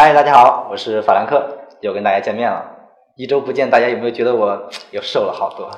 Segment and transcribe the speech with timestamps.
[0.00, 2.64] 嗨，大家好，我是法兰克，又跟大家见面了。
[3.16, 5.68] 一周不见，大家有没有觉得我 又瘦了好多？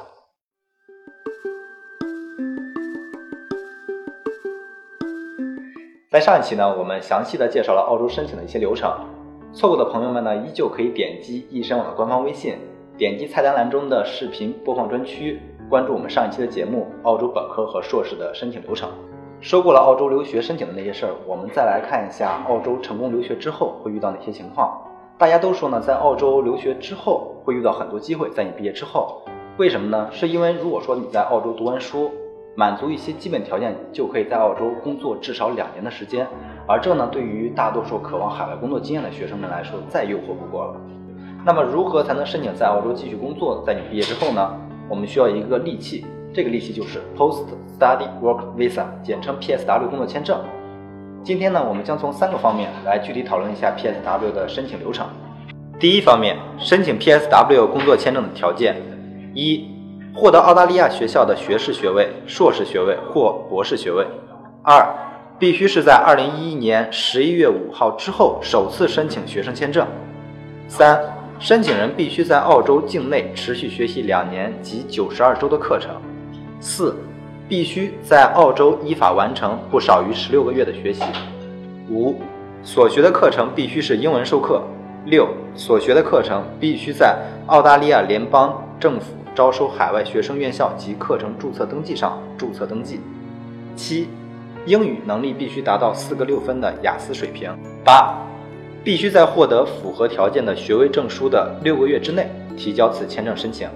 [6.10, 8.94] 在上一期呢，我们详细的介绍了澳洲申请的一些流程。
[9.54, 12.58] 错过的朋友们呢，依旧可以点击易申网的官方微信，
[12.98, 15.40] 点击菜单栏中的视频播放专区，
[15.70, 18.90] 关注我们上一期的节目《澳洲本科和硕士的申请流程》。
[19.40, 24.78] 说过了澳洲留学申请的那些事儿，我们再来看一下澳洲成功留学之后会遇到哪些情况。
[25.16, 29.22] 大家都说呢，在澳洲留学之后会遇到很多机会，在你毕业之后，
[29.56, 30.08] 为什么呢？
[30.12, 32.10] 是因为如果说你在澳洲读完书。
[32.56, 36.26] 满足一些基本条件，就可以在澳洲工作至少两年的时间，
[36.66, 40.76] 而这呢，对于大多数渴望海外工作经验的学生们来说，再诱惑不过了。
[41.46, 43.62] 那么，如何才能申请在澳洲继续工作？
[43.64, 44.54] 在你毕业之后呢？
[44.88, 47.46] 我们需要一个利器，这个利息就是 Post
[47.78, 50.38] Study Work Visa，简称 PSW 工作签证。
[51.24, 55.06] 今天呢，我们将从三个方面来具体讨论一下 PSW 的申请流程。
[55.78, 58.76] 第一方面，申请 PSW 工作签证的条件
[59.34, 59.68] 一。
[60.12, 64.04] 获得澳大利亚学校的学士学位、硕士学位或博士学位。
[64.60, 64.84] 二，
[65.38, 69.86] 必须是在二零一一年十一月五号之后首次申请学生签证。
[70.66, 71.00] 三，
[71.38, 75.92] 申请人必须在澳洲境内持续学习两年及九十二周的课程。
[76.60, 76.94] 四，
[77.48, 81.02] 必须在澳洲依法完成不少于十六个月的学习。
[81.90, 82.14] 五，
[82.62, 84.62] 所学的课程必须是英文授课。
[85.06, 87.16] 六，所学的课程必须在
[87.46, 89.06] 澳大利亚联邦政府。
[89.32, 93.00] 招收海外学生院校及课程注册登记上注册登记。
[93.76, 94.08] 七，
[94.66, 97.48] 英语能力必须达到四个六分的雅思水平。
[97.84, 98.12] 八，
[98.82, 103.68] 必须在获得符合条件的学位证书的六个月之内提交此签证申请。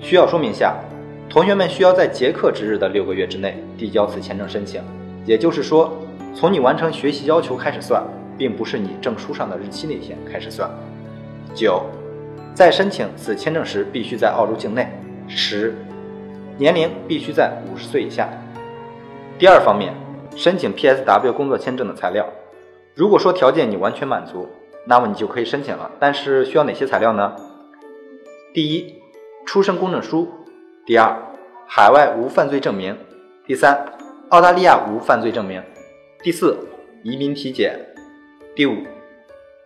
[0.00, 0.74] 需要说明下，
[1.28, 4.80] 同学们需要在结课之日的六个月之内递交此签证申请，
[5.24, 5.92] 也就是说，
[6.34, 8.02] 从你完成学习要求开始算，
[8.38, 10.70] 并不是你证书上的日期那天开始算。
[11.54, 11.82] 九。
[12.54, 14.88] 在申请此签证时，必须在澳洲境内。
[15.28, 15.74] 十，
[16.56, 18.30] 年龄必须在五十岁以下。
[19.38, 19.92] 第二方面，
[20.34, 22.26] 申请 PSW 工作签证的材料。
[22.94, 24.48] 如果说条件你完全满足，
[24.86, 25.90] 那么你就可以申请了。
[26.00, 27.36] 但是需要哪些材料呢？
[28.54, 29.02] 第一，
[29.44, 30.26] 出生公证书；
[30.86, 31.20] 第二，
[31.66, 32.94] 海外无犯罪证明；
[33.44, 33.84] 第三，
[34.28, 35.60] 澳大利亚无犯罪证明；
[36.22, 36.56] 第四，
[37.02, 37.72] 移民体检；
[38.54, 38.76] 第五，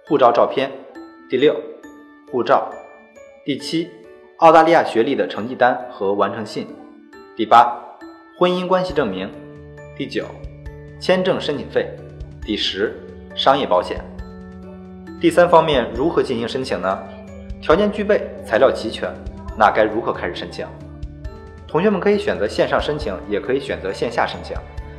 [0.07, 0.71] 护照照片；
[1.29, 1.55] 第六，
[2.33, 2.73] 护照。
[3.45, 3.91] 第七，
[4.39, 6.65] 澳大利亚学历的成绩单和完成信；
[7.37, 7.71] 第八，
[8.39, 9.29] 婚姻关系证明；
[9.99, 10.25] 第九，
[10.99, 11.85] 签证申请费；
[12.47, 12.99] 第十，
[13.35, 14.03] 商业保险。
[15.21, 16.99] 第三方面如何进行申请呢？
[17.61, 19.13] 条件具备，材料齐全，
[19.59, 20.67] 那该如何开始申请？
[21.71, 24.57] 同学们可以选择线上申请，也可以选择线下申请。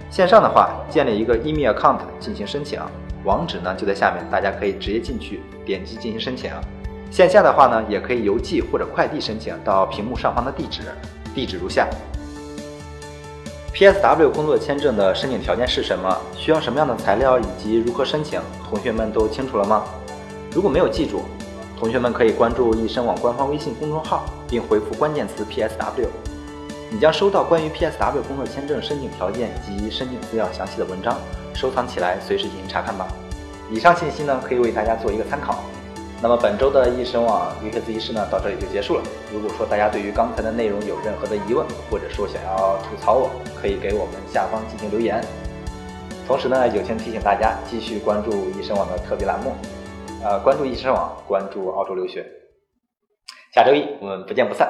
[0.10, 2.80] 线上的话，建立一个 email account 进行申请，
[3.26, 6.50] 网址呢就在下面，大家可以直接进去点击进行申请。
[7.12, 10.84] 线下的话呢，也可以邮寄或者快递申请到屏幕上方的地址，
[11.36, 11.90] 地址如下。
[13.74, 16.18] PSW 工作签证的申请条件是什么？
[16.38, 18.40] 需要什么样的材料以及如何申请？
[18.70, 19.84] 同学们都清楚了吗？
[20.54, 21.24] 如果没有记住，
[21.78, 26.08] 同学们可以关注易申网官方微信公众号，并回复关键词 PSW，
[26.94, 31.18] 你将收到关于 PSW 工作签证申请条件及申请资料详细的文章，
[31.54, 33.08] 收藏起来，随时进行查看吧。
[33.72, 35.64] 以上信息呢，可以为大家做一个参考。
[36.22, 39.04] 那么本周的易申网留学自习室呢，到这里就结束了。
[39.32, 45.24] 如果说大家对于刚才的内容有任何的疑问，或者说想要吐槽我，可以给我们下方进行留言。
[46.28, 49.56] 同时呢，友情提醒大家继续关注易申网的特别栏目，
[50.22, 52.26] 呃，关注易申网，关注澳洲留学。
[53.56, 54.70] 下周一我们不见不散。